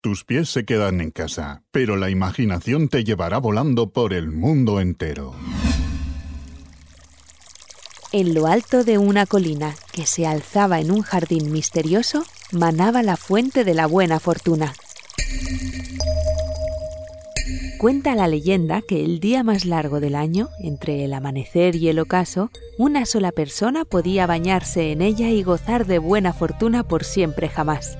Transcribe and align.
Tus 0.00 0.24
pies 0.24 0.48
se 0.48 0.64
quedan 0.64 1.00
en 1.00 1.10
casa, 1.10 1.64
pero 1.72 1.96
la 1.96 2.08
imaginación 2.08 2.88
te 2.88 3.02
llevará 3.02 3.38
volando 3.38 3.90
por 3.90 4.12
el 4.12 4.30
mundo 4.30 4.80
entero. 4.80 5.34
En 8.12 8.32
lo 8.32 8.46
alto 8.46 8.84
de 8.84 8.96
una 8.96 9.26
colina 9.26 9.74
que 9.90 10.06
se 10.06 10.24
alzaba 10.24 10.78
en 10.78 10.92
un 10.92 11.02
jardín 11.02 11.50
misterioso, 11.50 12.24
manaba 12.52 13.02
la 13.02 13.16
fuente 13.16 13.64
de 13.64 13.74
la 13.74 13.86
buena 13.86 14.20
fortuna. 14.20 14.72
Cuenta 17.80 18.14
la 18.14 18.28
leyenda 18.28 18.82
que 18.86 19.04
el 19.04 19.18
día 19.18 19.42
más 19.42 19.64
largo 19.64 19.98
del 19.98 20.14
año, 20.14 20.48
entre 20.60 21.04
el 21.04 21.12
amanecer 21.12 21.74
y 21.74 21.88
el 21.88 21.98
ocaso, 21.98 22.52
una 22.78 23.04
sola 23.04 23.32
persona 23.32 23.84
podía 23.84 24.28
bañarse 24.28 24.92
en 24.92 25.02
ella 25.02 25.30
y 25.30 25.42
gozar 25.42 25.86
de 25.86 25.98
buena 25.98 26.32
fortuna 26.32 26.84
por 26.84 27.02
siempre 27.02 27.48
jamás. 27.48 27.98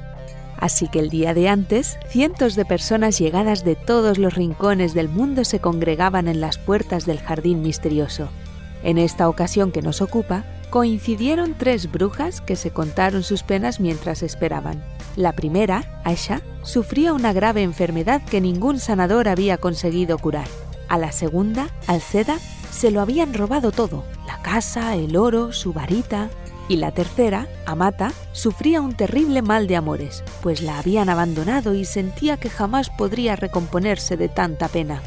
Así 0.59 0.89
que 0.89 0.99
el 0.99 1.09
día 1.09 1.35
de 1.35 1.49
antes, 1.49 1.99
cientos 2.09 2.57
de 2.57 2.65
personas 2.65 3.19
llegadas 3.19 3.65
de 3.65 3.77
todos 3.77 4.19
los 4.19 4.35
rincones 4.35 4.93
del 4.93 5.09
mundo 5.09 5.45
se 5.45 5.61
congregaban 5.61 6.27
en 6.27 6.41
las 6.41 6.59
puertas 6.59 7.07
del 7.07 7.21
jardín 7.21 7.63
misterioso. 7.63 8.29
En 8.83 8.99
esta 8.99 9.29
ocasión 9.29 9.71
que 9.71 9.83
nos 9.83 10.03
ocupa, 10.03 10.45
coincidieron 10.71 11.55
tres 11.57 11.91
brujas 11.91 12.41
que 12.41 12.57
se 12.57 12.71
contaron 12.71 13.23
sus 13.23 13.43
penas 13.43 13.81
mientras 13.81 14.23
esperaban. 14.23 14.85
La 15.17 15.33
primera, 15.33 16.01
Aisha, 16.05 16.43
sufría 16.63 17.13
una 17.13 17.33
grave 17.33 17.63
enfermedad 17.63 18.23
que 18.23 18.41
ningún 18.41 18.79
sanador 18.79 19.29
había 19.29 19.59
conseguido 19.59 20.19
curar. 20.19 20.49
A 20.89 20.99
la 20.99 21.13
segunda, 21.13 21.69
Alceda, 21.87 22.39
se 22.71 22.91
lo 22.91 23.01
habían 23.01 23.35
robado 23.35 23.73
todo, 23.73 24.05
la 24.27 24.41
casa, 24.43 24.95
el 24.97 25.17
oro, 25.17 25.53
su 25.53 25.73
varita. 25.73 26.31
Y 26.69 26.77
la 26.77 26.93
tercera, 26.93 27.49
Amata, 27.65 28.13
sufría 28.33 28.83
un 28.83 28.95
terrible 28.95 29.41
mal 29.41 29.67
de 29.67 29.77
amores, 29.77 30.23
pues 30.43 30.61
la 30.61 30.79
habían 30.79 31.09
abandonado 31.09 31.75
y 31.75 31.87
sentía 31.87 32.37
que 32.37 32.51
jamás 32.51 32.91
podría 32.91 33.37
recomponerse 33.37 34.19
de 34.19 34.29
tanta 34.29 34.69
pena. 34.69 35.03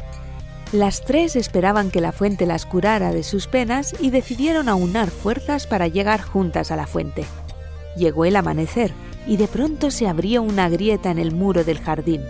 Las 0.72 1.02
tres 1.02 1.36
esperaban 1.36 1.90
que 1.90 2.00
la 2.00 2.12
fuente 2.12 2.46
las 2.46 2.66
curara 2.66 3.12
de 3.12 3.22
sus 3.22 3.46
penas 3.46 3.94
y 4.00 4.10
decidieron 4.10 4.68
aunar 4.68 5.10
fuerzas 5.10 5.66
para 5.66 5.86
llegar 5.86 6.22
juntas 6.22 6.72
a 6.72 6.76
la 6.76 6.86
fuente. 6.86 7.24
Llegó 7.96 8.24
el 8.24 8.36
amanecer 8.36 8.90
y 9.26 9.36
de 9.36 9.46
pronto 9.46 9.90
se 9.90 10.08
abrió 10.08 10.42
una 10.42 10.68
grieta 10.68 11.10
en 11.10 11.18
el 11.18 11.32
muro 11.32 11.62
del 11.62 11.78
jardín. 11.78 12.22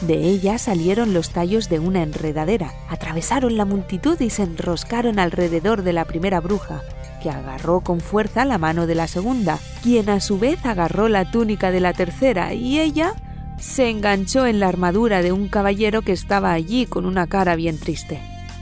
De 0.00 0.14
ella 0.14 0.56
salieron 0.58 1.12
los 1.12 1.30
tallos 1.30 1.68
de 1.68 1.78
una 1.78 2.02
enredadera, 2.02 2.72
atravesaron 2.88 3.56
la 3.56 3.66
multitud 3.66 4.18
y 4.18 4.30
se 4.30 4.44
enroscaron 4.44 5.18
alrededor 5.18 5.82
de 5.82 5.92
la 5.92 6.06
primera 6.06 6.40
bruja, 6.40 6.82
que 7.20 7.30
agarró 7.30 7.80
con 7.80 8.00
fuerza 8.00 8.44
la 8.44 8.58
mano 8.58 8.86
de 8.86 8.94
la 8.94 9.06
segunda, 9.06 9.58
quien 9.82 10.08
a 10.08 10.20
su 10.20 10.38
vez 10.38 10.64
agarró 10.66 11.08
la 11.08 11.30
túnica 11.30 11.70
de 11.70 11.80
la 11.80 11.92
tercera 11.92 12.54
y 12.54 12.80
ella 12.80 13.14
se 13.60 13.90
enganchó 13.90 14.46
en 14.46 14.58
la 14.58 14.68
armadura 14.68 15.22
de 15.22 15.32
un 15.32 15.48
caballero 15.48 16.02
que 16.02 16.12
estaba 16.12 16.52
allí 16.52 16.86
con 16.86 17.06
una 17.06 17.26
cara 17.26 17.54
bien 17.54 17.78
triste. 17.78 18.20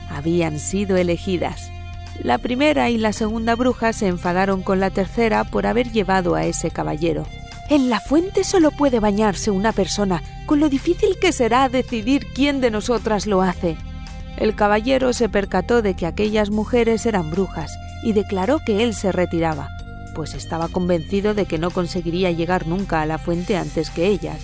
Habían 0.09 0.59
sido 0.59 0.97
elegidas. 0.97 1.71
La 2.21 2.37
primera 2.37 2.89
y 2.89 2.97
la 2.97 3.13
segunda 3.13 3.55
bruja 3.55 3.93
se 3.93 4.07
enfadaron 4.07 4.61
con 4.61 4.79
la 4.79 4.89
tercera 4.89 5.45
por 5.45 5.65
haber 5.65 5.91
llevado 5.91 6.35
a 6.35 6.43
ese 6.43 6.69
caballero. 6.69 7.25
En 7.69 7.89
la 7.89 7.99
fuente 7.99 8.43
solo 8.43 8.71
puede 8.71 8.99
bañarse 8.99 9.51
una 9.51 9.71
persona, 9.71 10.21
con 10.45 10.59
lo 10.59 10.69
difícil 10.69 11.17
que 11.21 11.31
será 11.31 11.69
decidir 11.69 12.25
quién 12.33 12.59
de 12.59 12.71
nosotras 12.71 13.25
lo 13.25 13.41
hace. 13.41 13.77
El 14.39 14.55
caballero 14.55 15.13
se 15.13 15.29
percató 15.29 15.81
de 15.81 15.93
que 15.93 16.07
aquellas 16.07 16.49
mujeres 16.49 17.05
eran 17.05 17.29
brujas 17.29 17.77
y 18.01 18.13
declaró 18.13 18.59
que 18.65 18.83
él 18.83 18.95
se 18.95 19.11
retiraba, 19.11 19.69
pues 20.15 20.33
estaba 20.33 20.69
convencido 20.69 21.33
de 21.33 21.45
que 21.45 21.59
no 21.59 21.69
conseguiría 21.69 22.31
llegar 22.31 22.65
nunca 22.65 23.01
a 23.01 23.05
la 23.05 23.19
fuente 23.19 23.57
antes 23.57 23.91
que 23.91 24.07
ellas 24.07 24.39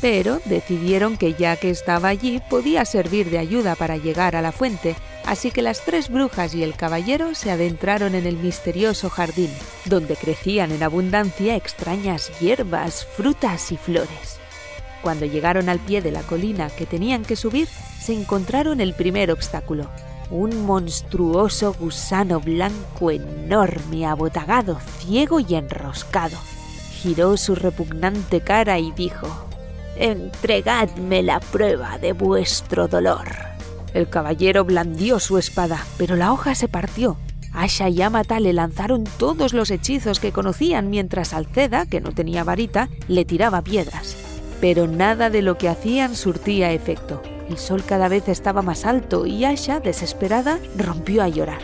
pero 0.00 0.40
decidieron 0.46 1.16
que 1.16 1.34
ya 1.34 1.56
que 1.56 1.70
estaba 1.70 2.08
allí 2.08 2.40
podía 2.48 2.84
servir 2.84 3.30
de 3.30 3.38
ayuda 3.38 3.74
para 3.74 3.96
llegar 3.96 4.34
a 4.34 4.42
la 4.42 4.52
fuente, 4.52 4.96
así 5.26 5.50
que 5.50 5.62
las 5.62 5.84
tres 5.84 6.08
brujas 6.08 6.54
y 6.54 6.62
el 6.62 6.74
caballero 6.74 7.34
se 7.34 7.50
adentraron 7.50 8.14
en 8.14 8.26
el 8.26 8.36
misterioso 8.36 9.10
jardín, 9.10 9.50
donde 9.84 10.16
crecían 10.16 10.72
en 10.72 10.82
abundancia 10.82 11.56
extrañas 11.56 12.30
hierbas, 12.40 13.04
frutas 13.04 13.72
y 13.72 13.76
flores. 13.76 14.39
Cuando 15.02 15.24
llegaron 15.26 15.68
al 15.68 15.78
pie 15.78 16.02
de 16.02 16.12
la 16.12 16.22
colina 16.22 16.68
que 16.68 16.86
tenían 16.86 17.24
que 17.24 17.36
subir, 17.36 17.68
se 18.00 18.12
encontraron 18.14 18.80
el 18.80 18.94
primer 18.94 19.30
obstáculo, 19.30 19.88
un 20.30 20.64
monstruoso 20.64 21.74
gusano 21.74 22.40
blanco 22.40 23.10
enorme, 23.10 24.06
abotagado, 24.06 24.78
ciego 24.98 25.40
y 25.40 25.54
enroscado. 25.54 26.36
Giró 27.02 27.36
su 27.36 27.54
repugnante 27.54 28.40
cara 28.40 28.78
y 28.78 28.92
dijo, 28.92 29.26
Entregadme 29.96 31.22
la 31.22 31.40
prueba 31.40 31.98
de 31.98 32.12
vuestro 32.12 32.88
dolor. 32.88 33.28
El 33.92 34.08
caballero 34.08 34.64
blandió 34.64 35.18
su 35.18 35.36
espada, 35.36 35.84
pero 35.98 36.16
la 36.16 36.32
hoja 36.32 36.54
se 36.54 36.68
partió. 36.68 37.16
Asha 37.52 37.88
y 37.88 38.00
Amata 38.00 38.38
le 38.38 38.52
lanzaron 38.52 39.04
todos 39.18 39.52
los 39.52 39.70
hechizos 39.70 40.20
que 40.20 40.30
conocían 40.30 40.88
mientras 40.88 41.34
Alceda, 41.34 41.86
que 41.86 42.00
no 42.00 42.12
tenía 42.12 42.44
varita, 42.44 42.88
le 43.08 43.24
tiraba 43.24 43.62
piedras. 43.62 44.16
Pero 44.60 44.86
nada 44.86 45.30
de 45.30 45.42
lo 45.42 45.56
que 45.58 45.68
hacían 45.68 46.14
surtía 46.14 46.72
efecto. 46.72 47.22
El 47.48 47.58
sol 47.58 47.82
cada 47.84 48.08
vez 48.08 48.28
estaba 48.28 48.62
más 48.62 48.84
alto 48.84 49.26
y 49.26 49.44
Asha, 49.44 49.80
desesperada, 49.80 50.58
rompió 50.76 51.22
a 51.22 51.28
llorar. 51.28 51.62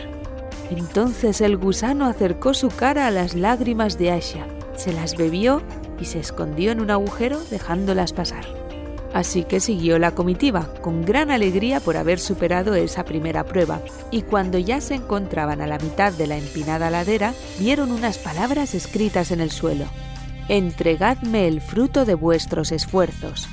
Entonces 0.69 1.39
el 1.41 1.57
gusano 1.57 2.05
acercó 2.05 2.53
su 2.53 2.67
cara 2.69 3.07
a 3.07 3.11
las 3.11 3.35
lágrimas 3.35 3.97
de 3.97 4.11
Asha, 4.11 4.45
se 4.75 4.93
las 4.93 5.15
bebió 5.15 5.61
y 5.99 6.05
se 6.05 6.19
escondió 6.19 6.71
en 6.71 6.81
un 6.81 6.91
agujero 6.91 7.39
dejándolas 7.49 8.13
pasar. 8.13 8.45
Así 9.13 9.43
que 9.43 9.59
siguió 9.59 9.97
la 9.97 10.11
comitiva, 10.11 10.67
con 10.81 11.03
gran 11.03 11.31
alegría 11.31 11.79
por 11.79 11.97
haber 11.97 12.19
superado 12.19 12.75
esa 12.75 13.05
primera 13.05 13.45
prueba, 13.45 13.81
y 14.11 14.21
cuando 14.21 14.57
ya 14.59 14.81
se 14.81 14.95
encontraban 14.95 15.61
a 15.61 15.67
la 15.67 15.79
mitad 15.79 16.13
de 16.13 16.27
la 16.27 16.37
empinada 16.37 16.89
ladera, 16.89 17.33
vieron 17.57 17.91
unas 17.91 18.17
palabras 18.17 18.75
escritas 18.75 19.31
en 19.31 19.39
el 19.39 19.49
suelo. 19.49 19.85
Entregadme 20.49 21.47
el 21.47 21.59
fruto 21.61 22.05
de 22.05 22.15
vuestros 22.15 22.71
esfuerzos. 22.71 23.47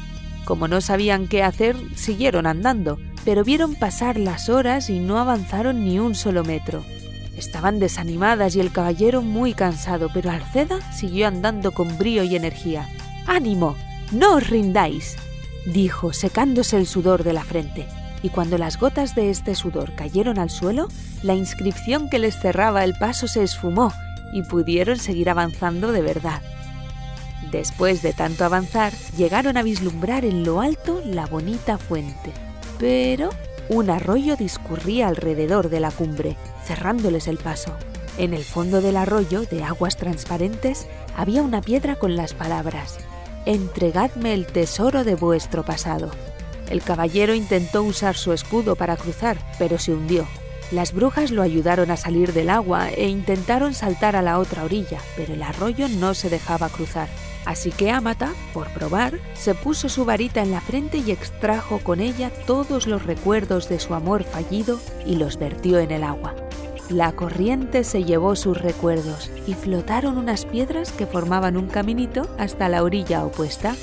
Como 0.44 0.68
no 0.68 0.80
sabían 0.80 1.26
qué 1.26 1.42
hacer, 1.42 1.76
siguieron 1.96 2.46
andando, 2.46 2.98
pero 3.24 3.42
vieron 3.42 3.74
pasar 3.74 4.18
las 4.18 4.48
horas 4.48 4.90
y 4.90 5.00
no 5.00 5.18
avanzaron 5.18 5.84
ni 5.84 5.98
un 5.98 6.14
solo 6.14 6.44
metro. 6.44 6.84
Estaban 7.36 7.80
desanimadas 7.80 8.54
y 8.54 8.60
el 8.60 8.70
caballero 8.70 9.22
muy 9.22 9.54
cansado, 9.54 10.08
pero 10.14 10.30
Alceda 10.30 10.80
siguió 10.92 11.26
andando 11.26 11.72
con 11.72 11.98
brío 11.98 12.22
y 12.22 12.36
energía. 12.36 12.88
¡Ánimo! 13.26 13.74
¡No 14.12 14.36
os 14.36 14.48
rindáis! 14.48 15.16
dijo, 15.66 16.12
secándose 16.12 16.76
el 16.76 16.86
sudor 16.86 17.24
de 17.24 17.32
la 17.32 17.42
frente. 17.42 17.86
Y 18.22 18.28
cuando 18.28 18.56
las 18.56 18.78
gotas 18.78 19.14
de 19.14 19.30
este 19.30 19.54
sudor 19.54 19.94
cayeron 19.94 20.38
al 20.38 20.50
suelo, 20.50 20.88
la 21.22 21.34
inscripción 21.34 22.08
que 22.08 22.18
les 22.18 22.38
cerraba 22.38 22.84
el 22.84 22.94
paso 22.94 23.26
se 23.26 23.42
esfumó 23.42 23.92
y 24.32 24.42
pudieron 24.42 24.98
seguir 24.98 25.28
avanzando 25.28 25.90
de 25.90 26.02
verdad. 26.02 26.40
Después 27.54 28.02
de 28.02 28.12
tanto 28.12 28.44
avanzar, 28.44 28.92
llegaron 29.16 29.56
a 29.56 29.62
vislumbrar 29.62 30.24
en 30.24 30.42
lo 30.42 30.60
alto 30.60 31.00
la 31.04 31.26
bonita 31.26 31.78
fuente. 31.78 32.32
Pero 32.80 33.30
un 33.68 33.90
arroyo 33.90 34.34
discurría 34.34 35.06
alrededor 35.06 35.70
de 35.70 35.78
la 35.78 35.92
cumbre, 35.92 36.36
cerrándoles 36.64 37.28
el 37.28 37.36
paso. 37.36 37.72
En 38.18 38.34
el 38.34 38.42
fondo 38.42 38.80
del 38.80 38.96
arroyo, 38.96 39.42
de 39.42 39.62
aguas 39.62 39.96
transparentes, 39.96 40.88
había 41.16 41.42
una 41.42 41.60
piedra 41.60 41.94
con 41.94 42.16
las 42.16 42.34
palabras, 42.34 42.98
Entregadme 43.46 44.34
el 44.34 44.46
tesoro 44.46 45.04
de 45.04 45.14
vuestro 45.14 45.64
pasado. 45.64 46.10
El 46.70 46.82
caballero 46.82 47.34
intentó 47.34 47.84
usar 47.84 48.16
su 48.16 48.32
escudo 48.32 48.74
para 48.74 48.96
cruzar, 48.96 49.36
pero 49.60 49.78
se 49.78 49.92
hundió. 49.92 50.26
Las 50.72 50.92
brujas 50.92 51.30
lo 51.30 51.42
ayudaron 51.42 51.92
a 51.92 51.96
salir 51.96 52.32
del 52.32 52.50
agua 52.50 52.90
e 52.90 53.06
intentaron 53.06 53.74
saltar 53.74 54.16
a 54.16 54.22
la 54.22 54.40
otra 54.40 54.64
orilla, 54.64 54.98
pero 55.16 55.34
el 55.34 55.42
arroyo 55.44 55.88
no 55.88 56.14
se 56.14 56.30
dejaba 56.30 56.68
cruzar. 56.68 57.08
Así 57.44 57.70
que 57.70 57.90
Amata, 57.90 58.32
por 58.54 58.68
probar, 58.70 59.18
se 59.34 59.54
puso 59.54 59.88
su 59.88 60.04
varita 60.04 60.42
en 60.42 60.50
la 60.50 60.60
frente 60.60 60.98
y 60.98 61.10
extrajo 61.10 61.78
con 61.78 62.00
ella 62.00 62.30
todos 62.46 62.86
los 62.86 63.04
recuerdos 63.04 63.68
de 63.68 63.78
su 63.78 63.94
amor 63.94 64.24
fallido 64.24 64.80
y 65.06 65.16
los 65.16 65.38
vertió 65.38 65.78
en 65.78 65.90
el 65.90 66.04
agua. 66.04 66.34
La 66.88 67.12
corriente 67.12 67.84
se 67.84 68.04
llevó 68.04 68.36
sus 68.36 68.60
recuerdos 68.60 69.30
y 69.46 69.54
flotaron 69.54 70.18
unas 70.18 70.44
piedras 70.44 70.92
que 70.92 71.06
formaban 71.06 71.56
un 71.56 71.66
caminito 71.66 72.28
hasta 72.38 72.68
la 72.68 72.82
orilla 72.82 73.24
opuesta. 73.24 73.74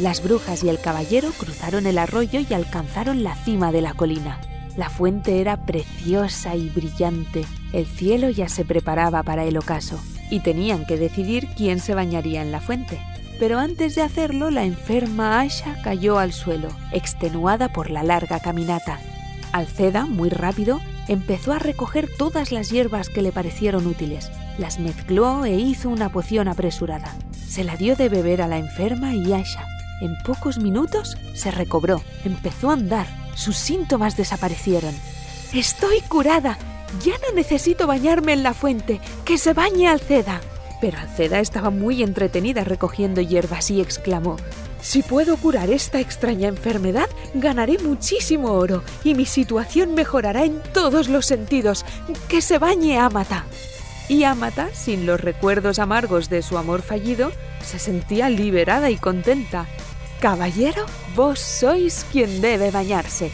Las 0.00 0.22
brujas 0.22 0.62
y 0.62 0.68
el 0.68 0.80
caballero 0.80 1.30
cruzaron 1.38 1.86
el 1.86 1.98
arroyo 1.98 2.40
y 2.40 2.54
alcanzaron 2.54 3.22
la 3.22 3.34
cima 3.36 3.72
de 3.72 3.82
la 3.82 3.94
colina. 3.94 4.40
La 4.76 4.88
fuente 4.90 5.40
era 5.40 5.56
preciosa 5.56 6.56
y 6.56 6.68
brillante. 6.68 7.44
El 7.72 7.86
cielo 7.86 8.30
ya 8.30 8.48
se 8.48 8.64
preparaba 8.64 9.22
para 9.22 9.44
el 9.44 9.56
ocaso 9.56 9.98
y 10.30 10.40
tenían 10.40 10.86
que 10.86 10.96
decidir 10.96 11.48
quién 11.56 11.80
se 11.80 11.94
bañaría 11.94 12.42
en 12.42 12.52
la 12.52 12.60
fuente. 12.60 13.00
Pero 13.38 13.58
antes 13.58 13.94
de 13.94 14.02
hacerlo, 14.02 14.50
la 14.50 14.64
enferma 14.64 15.40
Asha 15.40 15.80
cayó 15.82 16.18
al 16.18 16.32
suelo, 16.32 16.68
extenuada 16.92 17.68
por 17.68 17.90
la 17.90 18.02
larga 18.02 18.40
caminata. 18.40 18.98
Alceda, 19.52 20.06
muy 20.06 20.28
rápido, 20.28 20.80
empezó 21.06 21.52
a 21.52 21.58
recoger 21.58 22.08
todas 22.18 22.52
las 22.52 22.70
hierbas 22.70 23.08
que 23.08 23.22
le 23.22 23.32
parecieron 23.32 23.86
útiles, 23.86 24.30
las 24.58 24.78
mezcló 24.78 25.44
e 25.44 25.54
hizo 25.54 25.88
una 25.88 26.10
poción 26.10 26.48
apresurada. 26.48 27.14
Se 27.32 27.64
la 27.64 27.76
dio 27.76 27.96
de 27.96 28.08
beber 28.08 28.42
a 28.42 28.48
la 28.48 28.58
enferma 28.58 29.14
y 29.14 29.32
Asha. 29.32 29.64
En 30.00 30.16
pocos 30.24 30.58
minutos 30.58 31.16
se 31.34 31.50
recobró, 31.50 32.02
empezó 32.24 32.70
a 32.70 32.74
andar, 32.74 33.06
sus 33.34 33.56
síntomas 33.56 34.16
desaparecieron. 34.16 34.94
Estoy 35.52 36.00
curada. 36.02 36.58
Ya 37.04 37.14
no 37.18 37.34
necesito 37.34 37.86
bañarme 37.86 38.32
en 38.32 38.42
la 38.42 38.54
fuente. 38.54 39.00
Que 39.24 39.38
se 39.38 39.52
bañe 39.52 39.88
Alceda. 39.88 40.40
Pero 40.80 40.98
Alceda 40.98 41.40
estaba 41.40 41.70
muy 41.70 42.02
entretenida 42.02 42.64
recogiendo 42.64 43.20
hierbas 43.20 43.70
y 43.70 43.80
exclamó 43.80 44.36
Si 44.80 45.02
puedo 45.02 45.36
curar 45.36 45.70
esta 45.70 46.00
extraña 46.00 46.48
enfermedad, 46.48 47.08
ganaré 47.34 47.78
muchísimo 47.78 48.52
oro 48.52 48.84
y 49.02 49.14
mi 49.14 49.26
situación 49.26 49.94
mejorará 49.94 50.44
en 50.44 50.62
todos 50.72 51.08
los 51.08 51.26
sentidos. 51.26 51.84
Que 52.28 52.40
se 52.40 52.58
bañe 52.58 52.98
Amata. 52.98 53.44
Y 54.08 54.24
Amata, 54.24 54.68
sin 54.72 55.04
los 55.04 55.20
recuerdos 55.20 55.78
amargos 55.78 56.30
de 56.30 56.42
su 56.42 56.56
amor 56.56 56.82
fallido, 56.82 57.30
se 57.62 57.78
sentía 57.78 58.30
liberada 58.30 58.88
y 58.90 58.96
contenta. 58.96 59.66
Caballero, 60.20 60.86
vos 61.14 61.38
sois 61.38 62.06
quien 62.10 62.40
debe 62.40 62.70
bañarse. 62.70 63.30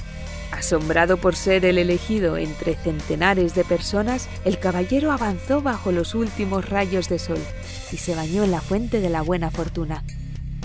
Asombrado 0.56 1.16
por 1.16 1.34
ser 1.34 1.64
el 1.64 1.78
elegido 1.78 2.36
entre 2.36 2.76
centenares 2.76 3.56
de 3.56 3.64
personas, 3.64 4.28
el 4.44 4.60
caballero 4.60 5.10
avanzó 5.10 5.60
bajo 5.60 5.90
los 5.90 6.14
últimos 6.14 6.70
rayos 6.70 7.08
de 7.08 7.18
sol 7.18 7.40
y 7.90 7.96
se 7.96 8.14
bañó 8.14 8.44
en 8.44 8.52
la 8.52 8.60
fuente 8.60 9.00
de 9.00 9.10
la 9.10 9.22
buena 9.22 9.50
fortuna. 9.50 10.04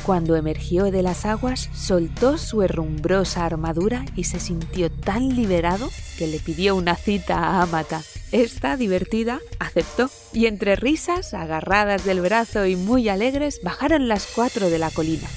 Cuando 0.06 0.36
emergió 0.36 0.86
de 0.92 1.02
las 1.02 1.26
aguas, 1.26 1.70
soltó 1.74 2.38
su 2.38 2.62
herrumbrosa 2.62 3.46
armadura 3.46 4.06
y 4.16 4.26
se 4.26 4.40
sintió 4.40 4.92
tan 4.92 5.36
liberado 5.36 5.90
que 6.18 6.28
le 6.28 6.40
pidió 6.40 6.76
una 6.76 6.96
cita 6.96 7.38
a 7.38 7.64
Amata. 7.64 8.02
Esta, 8.32 8.78
divertida, 8.78 9.40
aceptó 9.60 10.10
y 10.34 10.46
entre 10.46 10.76
risas, 10.76 11.34
agarradas 11.34 12.06
del 12.06 12.22
brazo 12.22 12.68
y 12.68 12.76
muy 12.76 13.10
alegres, 13.10 13.60
bajaron 13.64 14.08
las 14.08 14.28
cuatro 14.28 14.70
de 14.70 14.78
la 14.78 14.92
colina. 14.92 15.28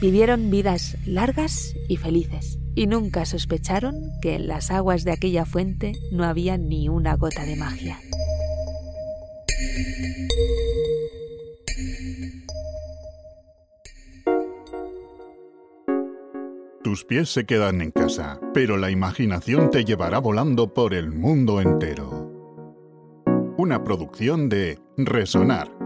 Vivieron 0.00 0.50
vidas 0.50 0.98
largas 1.06 1.74
y 1.88 1.96
felices 1.96 2.58
y 2.74 2.86
nunca 2.86 3.24
sospecharon 3.24 3.94
que 4.20 4.34
en 4.34 4.46
las 4.46 4.70
aguas 4.70 5.04
de 5.04 5.12
aquella 5.12 5.46
fuente 5.46 5.92
no 6.12 6.24
había 6.24 6.58
ni 6.58 6.90
una 6.90 7.16
gota 7.16 7.46
de 7.46 7.56
magia. 7.56 7.98
Tus 16.84 17.04
pies 17.04 17.30
se 17.30 17.46
quedan 17.46 17.80
en 17.80 17.90
casa, 17.90 18.38
pero 18.52 18.76
la 18.76 18.90
imaginación 18.90 19.70
te 19.70 19.84
llevará 19.84 20.18
volando 20.18 20.74
por 20.74 20.92
el 20.92 21.10
mundo 21.10 21.60
entero. 21.60 22.30
Una 23.56 23.82
producción 23.82 24.50
de 24.50 24.78
Resonar 24.98 25.85